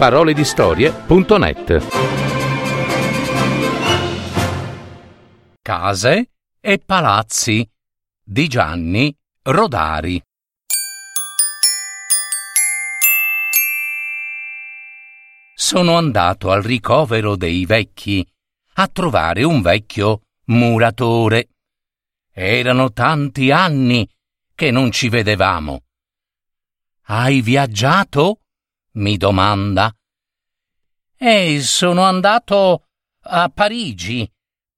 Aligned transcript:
www.paroledistorie.net 0.00 1.86
Case 5.60 6.30
e 6.58 6.78
palazzi 6.78 7.70
di 8.24 8.48
Gianni 8.48 9.14
Rodari. 9.42 10.22
Sono 15.54 15.98
andato 15.98 16.50
al 16.50 16.62
ricovero 16.62 17.36
dei 17.36 17.66
vecchi 17.66 18.26
a 18.76 18.88
trovare 18.88 19.42
un 19.42 19.60
vecchio 19.60 20.22
muratore. 20.46 21.48
Erano 22.32 22.90
tanti 22.92 23.50
anni 23.50 24.08
che 24.54 24.70
non 24.70 24.90
ci 24.92 25.10
vedevamo. 25.10 25.82
Hai 27.02 27.42
viaggiato? 27.42 28.38
Mi 28.92 29.16
domanda. 29.16 29.94
E 31.16 31.60
sono 31.60 32.02
andato 32.02 32.88
a 33.22 33.48
Parigi. 33.48 34.30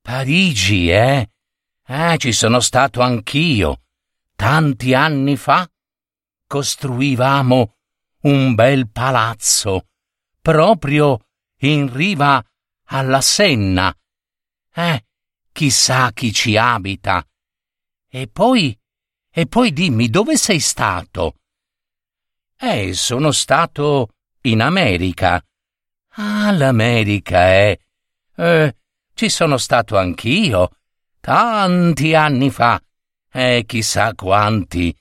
Parigi, 0.00 0.90
eh? 0.90 1.30
Eh, 1.84 2.16
ci 2.18 2.32
sono 2.32 2.60
stato 2.60 3.00
anch'io. 3.00 3.82
Tanti 4.34 4.94
anni 4.94 5.36
fa 5.36 5.68
costruivamo 6.46 7.76
un 8.22 8.54
bel 8.54 8.88
palazzo 8.90 9.88
proprio 10.40 11.26
in 11.60 11.92
riva 11.92 12.42
alla 12.86 13.20
Senna. 13.20 13.94
Eh, 14.72 15.04
chissà 15.52 16.12
chi 16.12 16.32
ci 16.32 16.56
abita. 16.56 17.26
E 18.08 18.28
poi, 18.28 18.78
e 19.30 19.46
poi 19.46 19.72
dimmi 19.72 20.08
dove 20.08 20.36
sei 20.36 20.60
stato? 20.60 21.34
Eh, 22.60 22.92
sono 22.92 23.30
stato 23.30 24.08
in 24.42 24.60
America. 24.62 25.40
Ah, 26.14 26.50
l'America, 26.50 27.54
eh. 27.54 27.78
Eh, 28.34 28.76
ci 29.14 29.28
sono 29.28 29.58
stato 29.58 29.96
anch'io, 29.96 30.70
tanti 31.20 32.16
anni 32.16 32.50
fa. 32.50 32.82
E 33.30 33.62
chissà 33.64 34.12
quanti. 34.14 34.92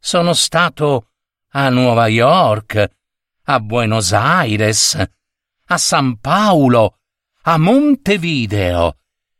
Sono 0.00 0.32
stato 0.32 1.10
a 1.50 1.68
Nuova 1.68 2.08
York, 2.08 2.90
a 3.44 3.60
Buenos 3.60 4.12
Aires, 4.12 5.00
a 5.66 5.78
San 5.78 6.18
Paolo, 6.18 6.98
a 7.42 7.56
Montevideo, 7.56 8.96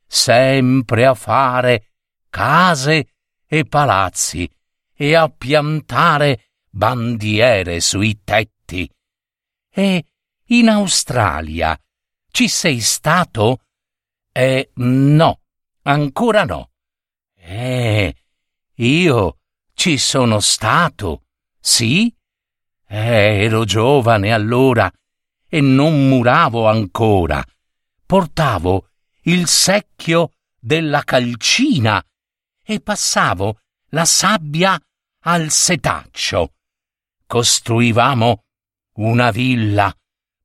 sempre 0.07 1.05
a 1.05 1.15
fare 1.15 1.95
case 2.31 3.09
e 3.45 3.65
palazzi 3.65 4.49
e 4.95 5.15
a 5.17 5.29
piantare 5.29 6.47
bandiere 6.77 7.81
sui 7.81 8.21
tetti. 8.23 8.89
E 9.71 10.05
in 10.49 10.69
Australia 10.69 11.79
ci 12.31 12.49
sei 12.49 12.81
stato? 12.81 13.63
Eh, 14.31 14.73
no, 14.75 15.41
ancora 15.85 16.45
no. 16.45 16.73
Eh, 17.35 18.15
io 18.75 19.39
ci 19.73 19.97
sono 19.97 20.41
stato, 20.41 21.23
sì? 21.59 22.15
Eh, 22.89 23.45
ero 23.45 23.65
giovane 23.65 24.33
allora 24.35 24.93
e 25.49 25.61
non 25.63 26.09
muravo 26.09 26.69
ancora. 26.69 27.43
Portavo 28.05 28.91
il 29.23 29.49
secchio 29.49 30.33
della 30.61 31.03
calcina 31.05 32.05
e 32.63 32.81
passavo 32.81 33.61
la 33.91 34.05
sabbia 34.05 34.79
al 35.21 35.51
setaccio 35.51 36.51
costruivamo 37.27 38.45
una 38.95 39.31
villa 39.31 39.95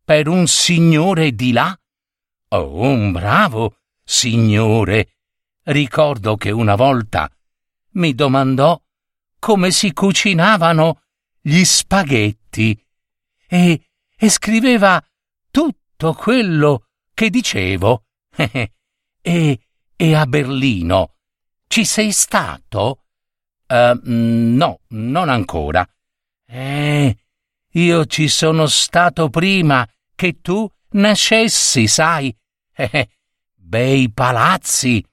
per 0.04 0.28
un 0.28 0.48
signore 0.48 1.34
di 1.34 1.52
là. 1.52 1.78
Oh, 2.50 2.82
un 2.82 3.12
bravo 3.12 3.78
signore. 4.04 5.16
Ricordo 5.64 6.36
che 6.36 6.52
una 6.52 6.76
volta 6.76 7.30
mi 7.92 8.14
domandò 8.14 8.82
come 9.40 9.72
si 9.72 9.94
cucinavano 9.94 11.02
gli 11.40 11.64
spaghetti 11.64 12.80
e, 13.48 13.90
e 14.16 14.30
scriveva 14.30 15.04
tutto 15.50 16.14
quello 16.14 16.88
che 17.14 17.30
dicevo. 17.30 18.06
e, 19.22 19.60
e 19.96 20.16
a 20.16 20.26
Berlino 20.26 21.16
ci 21.68 21.86
sei 21.86 22.12
stato? 22.12 23.06
Uh, 23.68 23.98
no, 24.04 24.82
non 24.90 25.30
ancora. 25.30 25.88
Eh, 26.54 27.18
io 27.70 28.06
ci 28.08 28.28
sono 28.28 28.68
stato 28.68 29.30
prima 29.30 29.88
che 30.14 30.42
tu 30.42 30.70
nascessi, 30.92 31.88
sai. 31.88 32.36
Eh, 32.74 33.10
bei 33.54 34.12
palazzi, 34.12 35.06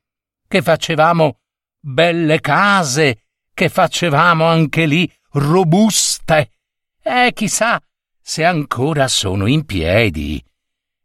che 0.47 0.63
facevamo 0.63 1.41
belle 1.79 2.41
case, 2.41 3.25
che 3.53 3.69
facevamo 3.69 4.47
anche 4.47 4.87
lì 4.87 5.13
robuste. 5.33 6.53
E 7.03 7.33
chissà 7.35 7.81
se 8.21 8.45
ancora 8.45 9.07
sono 9.07 9.47
in 9.47 9.67
piedi. 9.67 10.43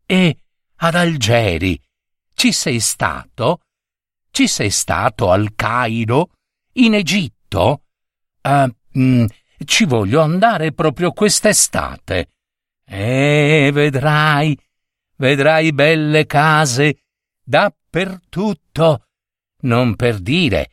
E 0.06 0.38
ad 0.78 0.96
Algeri 0.96 1.80
ci 2.34 2.54
sei 2.54 2.80
stato? 2.80 3.62
Ci 4.32 4.48
sei 4.48 4.70
stato 4.70 5.32
al 5.32 5.54
Cairo? 5.56 6.30
In 6.74 6.94
Egitto? 6.94 7.84
Uh, 8.42 8.74
mm, 8.98 9.26
ci 9.64 9.86
voglio 9.86 10.22
andare 10.22 10.72
proprio 10.72 11.12
quest'estate. 11.12 12.30
E 12.86 13.70
vedrai, 13.74 14.58
vedrai 15.18 15.72
belle 15.74 16.26
case 16.26 17.04
dappertutto. 17.44 19.06
Non 19.62 19.96
per 19.96 20.20
dire, 20.20 20.72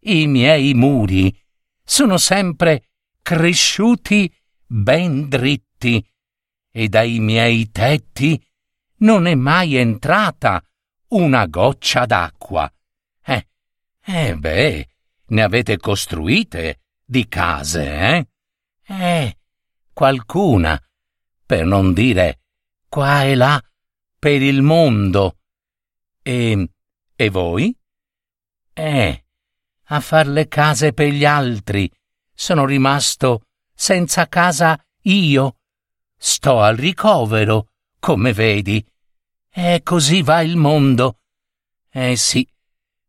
i 0.00 0.26
miei 0.26 0.74
muri 0.74 1.36
sono 1.84 2.16
sempre 2.16 2.90
cresciuti 3.22 4.32
ben 4.66 5.28
dritti 5.28 6.04
e 6.70 6.88
dai 6.88 7.18
miei 7.20 7.70
tetti 7.70 8.42
non 8.98 9.26
è 9.26 9.34
mai 9.34 9.76
entrata 9.76 10.62
una 11.08 11.46
goccia 11.46 12.06
d'acqua. 12.06 12.72
Eh, 13.24 13.46
eh 14.04 14.36
beh, 14.36 14.88
ne 15.26 15.42
avete 15.42 15.76
costruite 15.76 16.80
di 17.04 17.28
case, 17.28 17.84
eh? 17.84 18.26
Eh, 18.84 19.38
qualcuna, 19.92 20.80
per 21.46 21.64
non 21.64 21.92
dire 21.92 22.40
qua 22.92 23.24
e 23.24 23.34
là, 23.34 23.62
per 24.18 24.42
il 24.42 24.60
mondo. 24.60 25.38
E, 26.20 26.68
e 27.16 27.30
voi? 27.30 27.74
Eh, 28.74 29.24
a 29.84 30.00
far 30.00 30.26
le 30.26 30.46
case 30.46 30.92
per 30.92 31.08
gli 31.08 31.24
altri. 31.24 31.90
Sono 32.34 32.66
rimasto 32.66 33.46
senza 33.74 34.28
casa 34.28 34.78
io. 35.02 35.56
Sto 36.16 36.60
al 36.60 36.76
ricovero, 36.76 37.70
come 37.98 38.34
vedi. 38.34 38.84
E 39.48 39.80
così 39.82 40.22
va 40.22 40.42
il 40.42 40.56
mondo. 40.56 41.20
Eh 41.88 42.16
sì, 42.16 42.46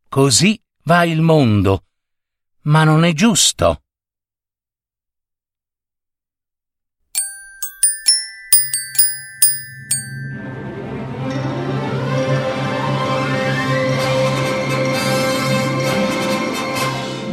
così 0.08 0.60
va 0.84 1.04
il 1.04 1.20
mondo. 1.20 1.84
Ma 2.62 2.84
non 2.84 3.04
è 3.04 3.12
giusto. 3.12 3.83